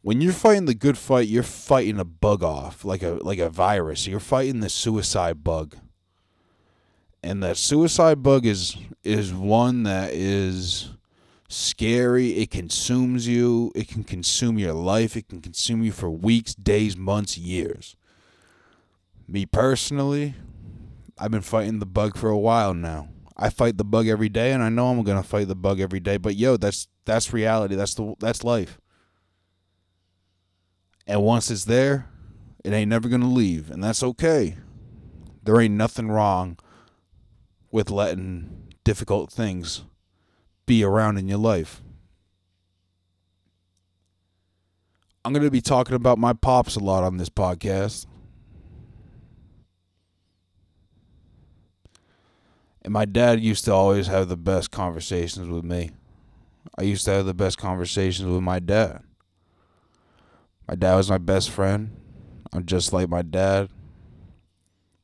[0.04, 3.50] when you're fighting the good fight, you're fighting a bug off, like a like a
[3.50, 4.06] virus.
[4.06, 5.78] You're fighting the suicide bug.
[7.24, 10.90] And that suicide bug is is one that is
[11.48, 12.32] scary.
[12.32, 13.72] It consumes you.
[13.76, 15.16] It can consume your life.
[15.16, 17.96] It can consume you for weeks, days, months, years.
[19.26, 20.36] Me personally,
[21.18, 23.08] I've been fighting the bug for a while now.
[23.38, 26.02] I fight the bug every day, and I know I'm gonna fight the bug every
[26.02, 26.18] day.
[26.18, 27.76] But yo, that's that's reality.
[27.76, 28.82] That's the that's life.
[31.06, 32.10] And once it's there,
[32.64, 34.58] it ain't never gonna leave, and that's okay.
[35.44, 36.58] There ain't nothing wrong
[37.72, 39.84] with letting difficult things
[40.66, 41.82] be around in your life.
[45.26, 48.06] I'm going to be talking about my pops a lot on this podcast.
[52.82, 55.92] And my dad used to always have the best conversations with me.
[56.78, 59.02] I used to have the best conversations with my dad.
[60.74, 61.96] My dad was my best friend.
[62.52, 63.70] I'm just like my dad.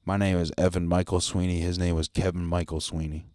[0.04, 1.60] My name is Evan Michael Sweeney.
[1.60, 3.28] His name was Kevin Michael Sweeney.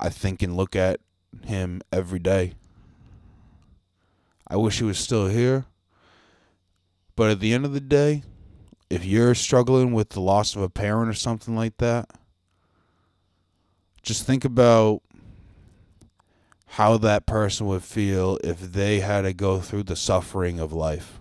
[0.00, 0.98] I think and look at
[1.44, 2.54] him every day.
[4.48, 5.66] I wish he was still here.
[7.14, 8.24] But at the end of the day,
[8.90, 12.10] if you're struggling with the loss of a parent or something like that,
[14.02, 15.02] just think about
[16.72, 21.20] how that person would feel if they had to go through the suffering of life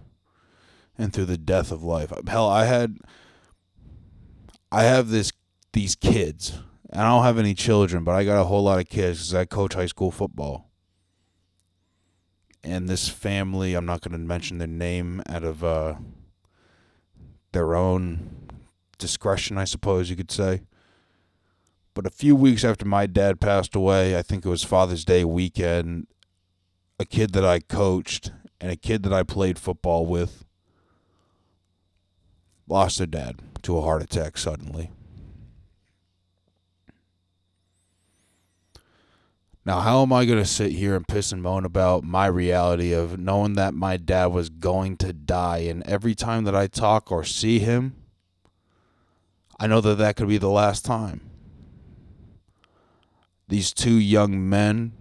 [0.98, 2.12] and through the death of life.
[2.28, 2.98] Hell, I had
[4.72, 5.32] I have this
[5.74, 6.60] these kids.
[6.90, 9.36] and I don't have any children, but I got a whole lot of kids because
[9.36, 10.70] I coach high school football.
[12.64, 15.96] And this family, I'm not going to mention their name out of uh,
[17.52, 18.50] their own
[18.98, 20.62] discretion, I suppose you could say.
[21.98, 25.26] But a few weeks after my dad passed away, I think it was Father's Day
[25.26, 26.06] weekend,
[27.00, 28.32] a kid that I coached
[28.62, 30.46] and a kid that I played football with
[32.68, 34.92] lost their dad to a heart attack suddenly.
[39.66, 42.94] Now, how am I going to sit here and piss and moan about my reality
[42.94, 45.66] of knowing that my dad was going to die?
[45.68, 47.96] And every time that I talk or see him,
[49.60, 51.22] I know that that could be the last time.
[53.48, 54.92] These two young men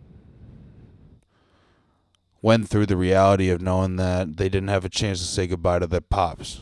[2.41, 5.81] went through the reality of knowing that they didn't have a chance to say goodbye
[5.81, 6.61] to their pops.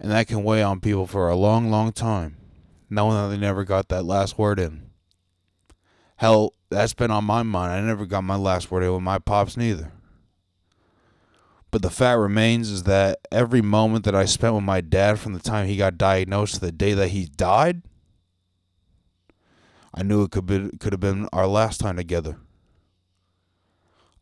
[0.00, 2.36] And that can weigh on people for a long, long time,
[2.90, 4.90] knowing that they never got that last word in.
[6.16, 7.72] Hell, that's been on my mind.
[7.72, 9.92] I never got my last word in with my pops, neither.
[11.76, 15.34] But the fact remains is that every moment that I spent with my dad from
[15.34, 17.82] the time he got diagnosed to the day that he died,
[19.92, 22.38] I knew it could be could have been our last time together.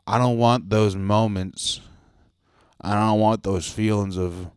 [0.04, 1.80] I don't want those moments.
[2.80, 4.50] I don't want those feelings of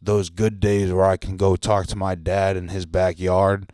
[0.00, 3.72] those good days where I can go talk to my dad in his backyard.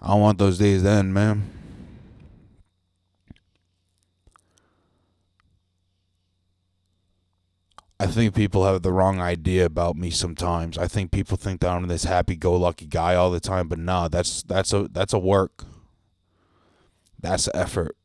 [0.00, 1.59] I want those days then, man.
[8.00, 10.78] I think people have the wrong idea about me sometimes.
[10.78, 14.42] I think people think that I'm this happy-go-lucky guy all the time, but nah, that's
[14.42, 15.66] that's a that's a work.
[17.20, 17.98] That's effort.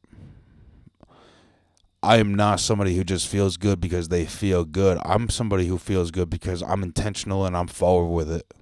[2.04, 5.00] I am not somebody who just feels good because they feel good.
[5.06, 8.54] I'm somebody who feels good because I'm intentional and I'm forward with it.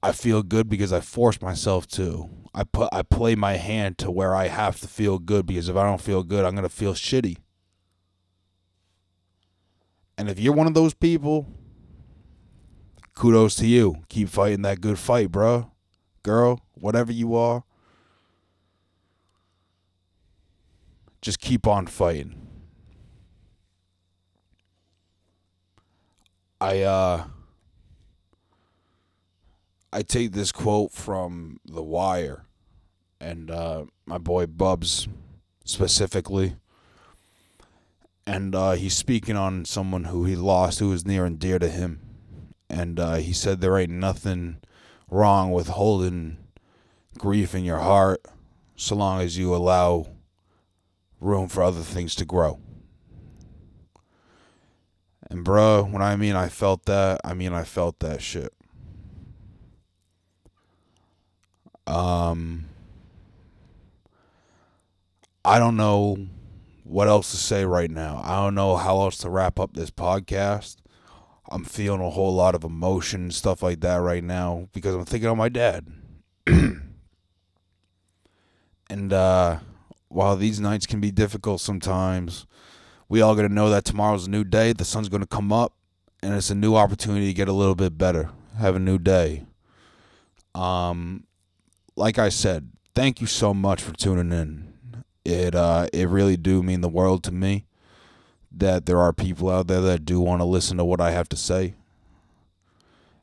[0.00, 2.30] I feel good because I force myself to.
[2.54, 5.74] I put I play my hand to where I have to feel good because if
[5.74, 7.38] I don't feel good, I'm going to feel shitty.
[10.16, 11.46] And if you're one of those people,
[13.14, 13.96] kudos to you.
[14.08, 15.70] Keep fighting that good fight, bro.
[16.22, 17.64] Girl, whatever you are.
[21.24, 22.34] just keep on fighting.
[26.60, 27.24] I uh
[29.90, 32.44] I take this quote from The Wire
[33.20, 35.08] and uh, my boy Bubs
[35.64, 36.56] specifically.
[38.26, 41.68] And uh, he's speaking on someone who he lost who was near and dear to
[41.68, 42.00] him.
[42.70, 44.58] And uh, he said there ain't nothing
[45.10, 46.38] wrong with holding
[47.18, 48.24] grief in your heart
[48.76, 50.06] so long as you allow
[51.20, 52.58] room for other things to grow.
[55.30, 58.52] And bro, when I mean I felt that, I mean I felt that shit.
[61.86, 62.66] Um
[65.44, 66.16] I don't know
[66.84, 68.20] what else to say right now.
[68.22, 70.76] I don't know how else to wrap up this podcast.
[71.50, 75.28] I'm feeling a whole lot of emotion stuff like that right now because I'm thinking
[75.28, 75.86] of my dad.
[76.46, 76.82] and
[79.12, 79.58] uh
[80.08, 82.46] while these nights can be difficult sometimes,
[83.08, 84.72] we all got to know that tomorrow's a new day.
[84.72, 85.74] The sun's going to come up,
[86.22, 89.44] and it's a new opportunity to get a little bit better, have a new day.
[90.54, 91.24] Um,
[91.96, 94.73] like I said, thank you so much for tuning in.
[95.24, 97.66] It uh, it really do mean the world to me.
[98.52, 101.28] that there are people out there that do want to listen to what I have
[101.30, 101.74] to say.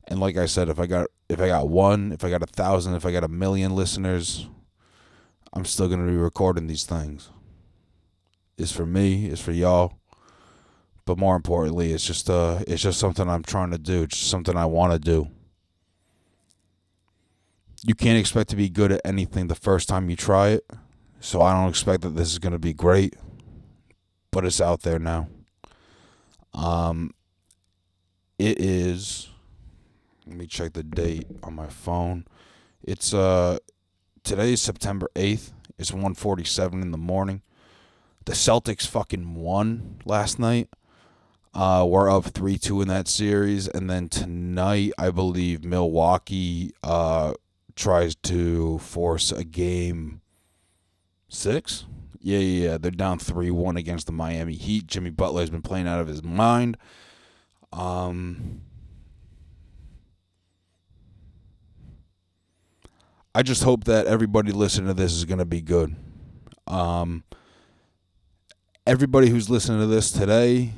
[0.08, 2.48] And like I said, if I got if I got one, if I got a
[2.48, 4.48] thousand, if I got a million listeners,
[5.54, 7.30] I'm still gonna be recording these things.
[8.58, 9.94] It's for me, it's for y'all.
[11.06, 14.04] But more importantly, it's just uh it's just something I'm trying to do.
[14.04, 15.30] It's just something I wanna do.
[17.84, 20.66] You can't expect to be good at anything the first time you try it.
[21.22, 23.16] So I don't expect that this is gonna be great.
[24.32, 25.28] But it's out there now.
[26.54, 27.14] Um
[28.40, 29.30] it is
[30.26, 32.26] let me check the date on my phone.
[32.84, 33.60] It's uh
[34.24, 35.52] today is September 8th.
[35.78, 37.44] It's 1:47 in the morning.
[38.26, 40.70] The Celtics fucking won last night.
[41.54, 43.68] Uh, we're up 3 2 in that series.
[43.68, 47.34] And then tonight, I believe Milwaukee uh,
[47.76, 50.21] tries to force a game
[51.32, 51.86] six.
[52.20, 52.78] Yeah, yeah, yeah.
[52.78, 54.88] They're down 3 1 against the Miami Heat.
[54.88, 56.78] Jimmy Butler has been playing out of his mind.
[57.74, 58.62] Um,
[63.34, 65.96] I just hope that everybody listening to this is going to be good.
[66.68, 67.24] Um,
[68.86, 70.74] everybody who's listening to this today,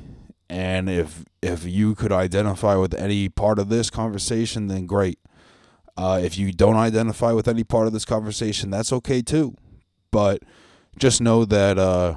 [0.48, 5.18] and if if you could identify with any part of this conversation, then great.
[5.96, 9.56] Uh, if you don't identify with any part of this conversation, that's okay too.
[10.14, 10.44] But
[10.96, 12.14] just know that uh,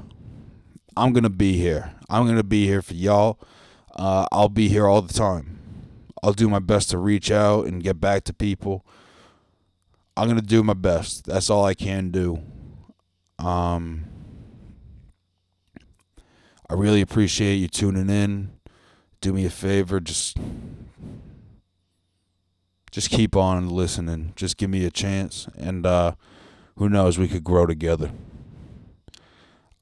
[0.96, 1.96] I'm gonna be here.
[2.08, 3.40] I'm gonna be here for y'all.
[3.96, 5.58] Uh, I'll be here all the time.
[6.22, 8.86] I'll do my best to reach out and get back to people.
[10.16, 11.26] I'm gonna do my best.
[11.26, 12.44] That's all I can do.
[13.40, 14.06] Um,
[16.70, 18.52] I really appreciate you tuning in.
[19.22, 20.38] Do me a favor, just
[22.92, 24.34] just keep on listening.
[24.36, 26.12] Just give me a chance, and uh,
[26.78, 28.12] who knows, we could grow together.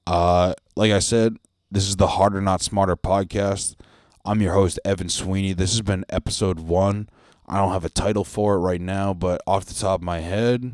[0.07, 1.37] Uh, like I said,
[1.71, 3.75] this is the Harder Not Smarter podcast.
[4.23, 5.53] I'm your host, Evan Sweeney.
[5.53, 7.09] This has been episode one.
[7.47, 10.19] I don't have a title for it right now, but off the top of my
[10.19, 10.73] head,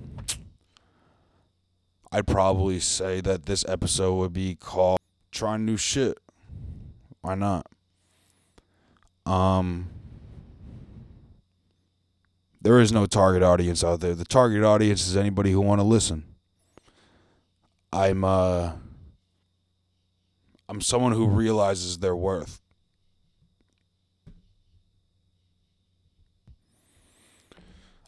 [2.12, 5.00] I'd probably say that this episode would be called
[5.32, 6.18] Trying New Shit.
[7.22, 7.68] Why not?
[9.26, 9.90] Um
[12.62, 14.14] there is no target audience out there.
[14.14, 16.24] The target audience is anybody who want to listen.
[17.92, 18.74] I'm uh
[20.70, 22.62] I'm someone who realizes their worth.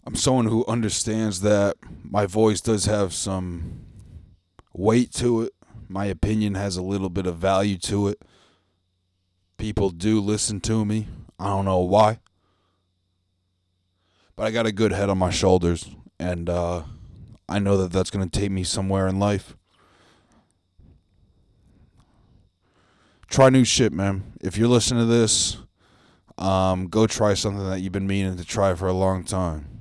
[0.05, 3.81] I'm someone who understands that my voice does have some
[4.73, 5.53] weight to it.
[5.87, 8.21] My opinion has a little bit of value to it.
[9.57, 11.07] People do listen to me.
[11.39, 12.19] I don't know why.
[14.35, 16.83] But I got a good head on my shoulders, and uh,
[17.47, 19.55] I know that that's going to take me somewhere in life.
[23.29, 24.33] Try new shit, man.
[24.41, 25.57] If you're listening to this,
[26.37, 29.73] um, go try something that you've been meaning to try for a long time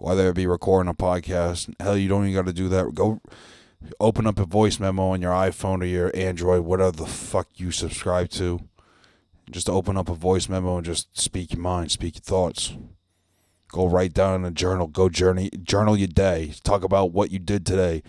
[0.00, 1.72] whether it be recording a podcast.
[1.78, 2.94] Hell, you don't even got to do that.
[2.94, 3.20] Go
[4.00, 7.70] open up a voice memo on your iPhone or your Android, whatever the fuck you
[7.70, 8.60] subscribe to.
[9.50, 12.74] Just open up a voice memo and just speak your mind, speak your thoughts.
[13.72, 14.86] Go write down in a journal.
[14.86, 16.54] Go journey, journal your day.
[16.64, 18.02] Talk about what you did today.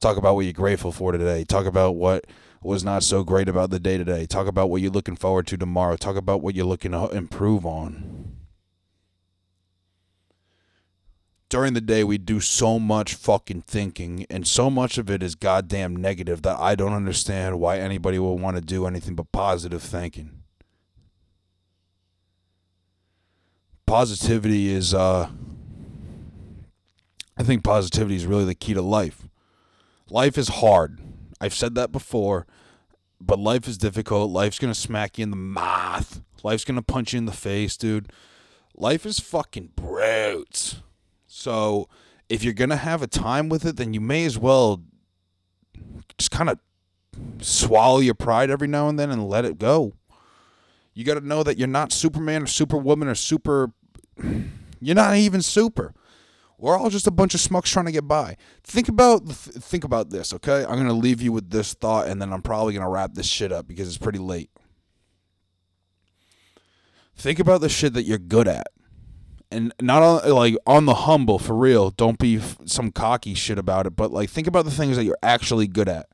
[0.00, 1.44] Talk about what you're grateful for today.
[1.44, 2.26] Talk about what
[2.62, 4.26] was not so great about the day today.
[4.26, 5.96] Talk about what you're looking forward to tomorrow.
[5.96, 8.38] Talk about what you're looking to improve on.
[11.48, 15.34] during the day we do so much fucking thinking and so much of it is
[15.34, 19.82] goddamn negative that I don't understand why anybody will want to do anything but positive
[19.82, 20.37] thinking.
[23.88, 25.30] Positivity is uh
[27.36, 29.28] I think positivity is really the key to life.
[30.10, 31.00] Life is hard.
[31.40, 32.46] I've said that before,
[33.20, 34.30] but life is difficult.
[34.30, 36.20] Life's going to smack you in the mouth.
[36.42, 38.12] Life's going to punch you in the face, dude.
[38.76, 40.76] Life is fucking brute.
[41.26, 41.88] So
[42.28, 44.82] if you're gonna have a time with it, then you may as well
[46.16, 46.58] just kind of
[47.40, 49.94] swallow your pride every now and then and let it go.
[50.98, 53.70] You got to know that you're not Superman or Superwoman or super.
[54.80, 55.94] You're not even super.
[56.58, 58.36] We're all just a bunch of smucks trying to get by.
[58.64, 60.64] Think about think about this, okay?
[60.64, 63.52] I'm gonna leave you with this thought, and then I'm probably gonna wrap this shit
[63.52, 64.50] up because it's pretty late.
[67.14, 68.66] Think about the shit that you're good at
[69.52, 71.90] and not on, like on the humble for real.
[71.90, 75.18] Don't be some cocky shit about it, but like think about the things that you're
[75.22, 76.08] actually good at.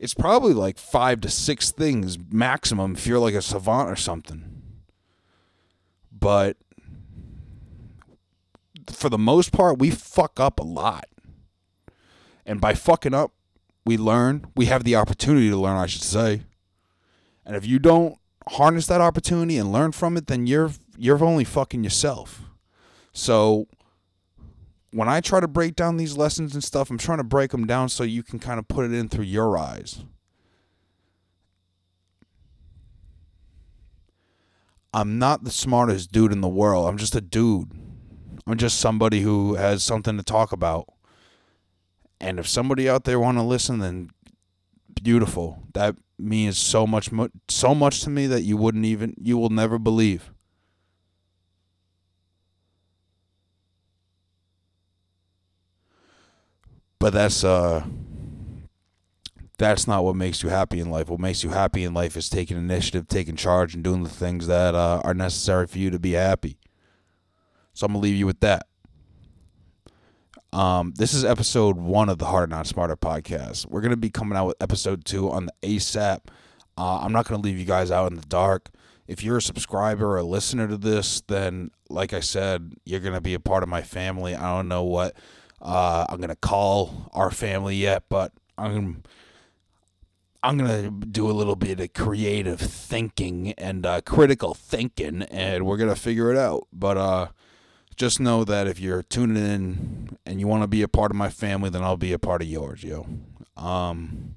[0.00, 4.62] It's probably like five to six things maximum if you're like a savant or something.
[6.10, 6.56] But
[8.90, 11.04] for the most part, we fuck up a lot.
[12.46, 13.32] And by fucking up,
[13.84, 14.46] we learn.
[14.56, 16.44] We have the opportunity to learn, I should say.
[17.44, 18.16] And if you don't
[18.48, 22.40] harness that opportunity and learn from it, then you're you're only fucking yourself.
[23.12, 23.66] So
[24.92, 27.66] when I try to break down these lessons and stuff, I'm trying to break them
[27.66, 30.04] down so you can kind of put it in through your eyes.
[34.92, 36.88] I'm not the smartest dude in the world.
[36.88, 37.70] I'm just a dude.
[38.46, 40.88] I'm just somebody who has something to talk about.
[42.20, 44.10] And if somebody out there want to listen, then
[45.00, 45.62] beautiful.
[45.74, 47.10] That means so much,
[47.48, 50.32] so much to me that you wouldn't even, you will never believe.
[57.00, 57.84] But that's uh
[59.58, 61.08] that's not what makes you happy in life.
[61.08, 64.46] What makes you happy in life is taking initiative, taking charge, and doing the things
[64.46, 66.58] that uh, are necessary for you to be happy.
[67.74, 68.66] So I'm gonna leave you with that.
[70.52, 73.66] Um, this is episode one of the Harder Not Smarter podcast.
[73.66, 76.20] We're gonna be coming out with episode two on the ASAP.
[76.78, 78.70] Uh, I'm not gonna leave you guys out in the dark.
[79.06, 83.20] If you're a subscriber or a listener to this, then like I said, you're gonna
[83.20, 84.34] be a part of my family.
[84.34, 85.14] I don't know what
[85.60, 89.02] uh, I'm gonna call our family yet, but I'm
[90.42, 95.76] I'm gonna do a little bit of creative thinking and uh, critical thinking, and we're
[95.76, 96.66] gonna figure it out.
[96.72, 97.28] But uh,
[97.96, 101.16] just know that if you're tuning in and you want to be a part of
[101.16, 103.06] my family, then I'll be a part of yours, yo.
[103.56, 104.36] Um,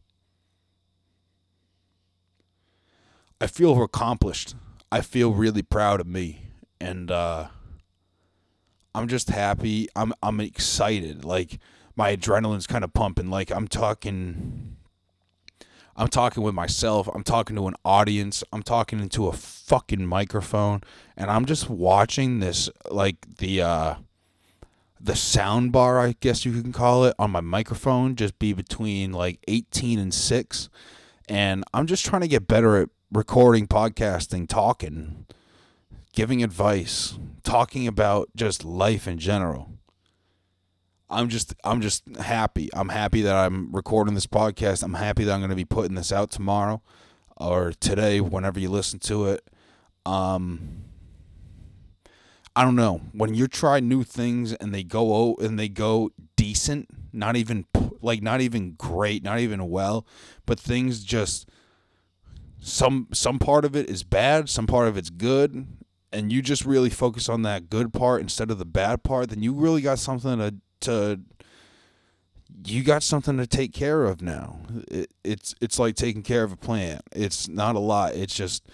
[3.39, 4.55] I feel accomplished.
[4.91, 6.47] I feel really proud of me,
[6.81, 7.47] and uh,
[8.95, 9.87] I'm just happy.
[9.95, 11.25] I'm I'm excited.
[11.25, 11.59] Like
[11.95, 13.29] my adrenaline's kind of pumping.
[13.29, 14.77] Like I'm talking
[15.95, 17.07] I'm talking with myself.
[17.13, 18.43] I'm talking to an audience.
[18.51, 20.81] I'm talking into a fucking microphone
[21.15, 23.95] and I'm just watching this like the uh
[24.99, 29.11] the sound bar, I guess you can call it, on my microphone just be between
[29.11, 30.69] like 18 and 6
[31.27, 35.25] and I'm just trying to get better at recording, podcasting, talking
[36.13, 39.69] giving advice, talking about just life in general.
[41.09, 42.69] I'm just I'm just happy.
[42.73, 44.83] I'm happy that I'm recording this podcast.
[44.83, 46.81] I'm happy that I'm going to be putting this out tomorrow
[47.37, 49.49] or today whenever you listen to it.
[50.05, 50.85] Um
[52.55, 53.01] I don't know.
[53.13, 57.65] When you try new things and they go and they go decent, not even
[58.01, 60.05] like not even great, not even well,
[60.45, 61.49] but things just
[62.59, 65.67] some some part of it is bad, some part of it's good,
[66.13, 69.41] and you just really focus on that good part instead of the bad part, then
[69.41, 71.19] you really got something to to
[72.65, 74.59] you got something to take care of now.
[74.89, 77.01] It, it's it's like taking care of a plant.
[77.11, 78.13] It's not a lot.
[78.13, 78.67] It's just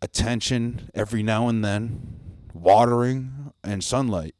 [0.00, 2.18] attention every now and then,
[2.54, 4.34] watering and sunlight.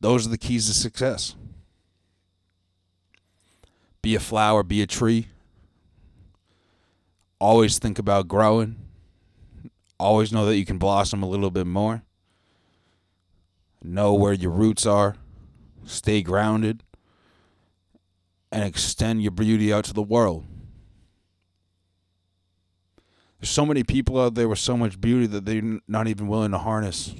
[0.00, 1.34] Those are the keys to success.
[4.02, 5.28] Be a flower, be a tree.
[7.40, 8.85] Always think about growing
[9.98, 12.02] Always know that you can blossom a little bit more.
[13.82, 15.16] Know where your roots are.
[15.84, 16.82] Stay grounded.
[18.52, 20.44] And extend your beauty out to the world.
[23.40, 26.52] There's so many people out there with so much beauty that they're not even willing
[26.52, 27.14] to harness.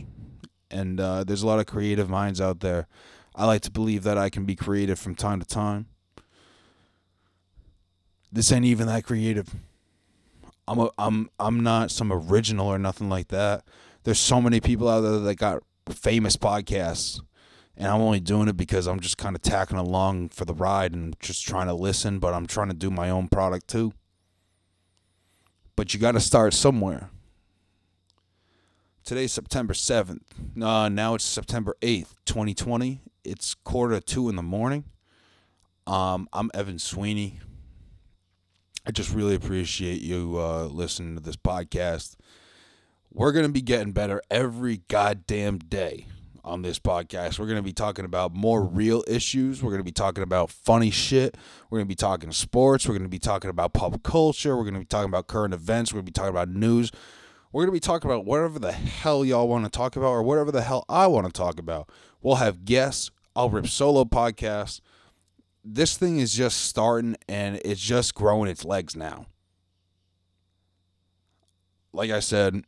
[0.70, 2.86] And uh, there's a lot of creative minds out there.
[3.34, 5.86] I like to believe that I can be creative from time to time.
[8.32, 9.54] This ain't even that creative.
[10.68, 13.64] I'm a, I'm I'm not some original or nothing like that.
[14.04, 17.20] There's so many people out there that got famous podcasts,
[17.76, 20.92] and I'm only doing it because I'm just kind of tacking along for the ride
[20.92, 22.18] and just trying to listen.
[22.18, 23.92] But I'm trying to do my own product too.
[25.76, 27.10] But you got to start somewhere.
[29.04, 30.22] Today's September 7th.
[30.60, 33.02] Uh, now it's September 8th, 2020.
[33.22, 34.84] It's quarter to two in the morning.
[35.86, 37.38] Um, I'm Evan Sweeney.
[38.88, 42.14] I just really appreciate you uh, listening to this podcast.
[43.12, 46.06] We're going to be getting better every goddamn day
[46.44, 47.40] on this podcast.
[47.40, 49.60] We're going to be talking about more real issues.
[49.60, 51.36] We're going to be talking about funny shit.
[51.68, 52.86] We're going to be talking sports.
[52.86, 54.56] We're going to be talking about pop culture.
[54.56, 55.92] We're going to be talking about current events.
[55.92, 56.92] We're going to be talking about news.
[57.50, 60.22] We're going to be talking about whatever the hell y'all want to talk about or
[60.22, 61.90] whatever the hell I want to talk about.
[62.22, 63.10] We'll have guests.
[63.34, 64.80] I'll rip solo podcasts
[65.68, 69.26] this thing is just starting and it's just growing its legs now.
[71.92, 72.62] Like I said,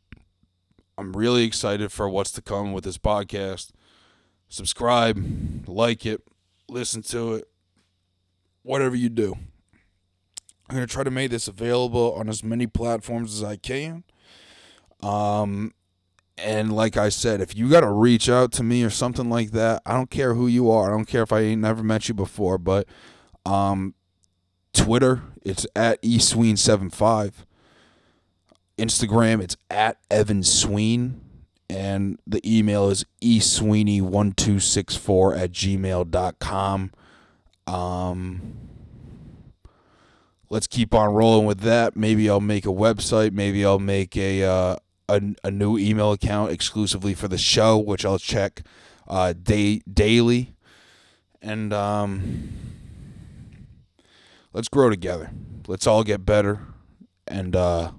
[0.96, 3.70] I'm really excited for what's to come with this podcast.
[4.48, 6.22] Subscribe, like it,
[6.68, 7.48] listen to it,
[8.62, 9.36] whatever you do.
[10.68, 14.02] I'm going to try to make this available on as many platforms as I can.
[15.02, 15.72] Um,
[16.38, 19.50] and like I said, if you got to reach out to me or something like
[19.52, 20.86] that, I don't care who you are.
[20.88, 22.86] I don't care if I ain't never met you before, but
[23.44, 23.94] um,
[24.72, 27.32] Twitter, it's at esween75.
[28.76, 31.22] Instagram, it's at Evan Sween.
[31.70, 36.92] And the email is esweeney1264 at gmail.com.
[37.66, 38.56] Um,
[40.48, 41.94] let's keep on rolling with that.
[41.94, 43.32] Maybe I'll make a website.
[43.32, 44.76] Maybe I'll make a uh,
[45.08, 48.62] a, a new email account exclusively for the show, which I'll check
[49.06, 50.54] uh, day daily.
[51.40, 52.52] And um,
[54.52, 55.30] let's grow together.
[55.66, 56.60] Let's all get better.
[57.26, 57.92] And uh,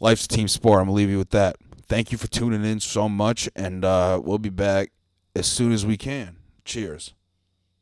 [0.00, 0.80] life's a team sport.
[0.80, 1.56] I'm gonna leave you with that.
[1.86, 4.92] Thank you for tuning in so much, and uh, we'll be back
[5.34, 6.36] as soon as we can.
[6.64, 7.14] Cheers.